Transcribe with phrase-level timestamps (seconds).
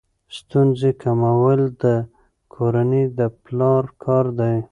[0.37, 1.85] ستونزې کمول د
[2.53, 4.55] کورنۍ د پلار کار دی.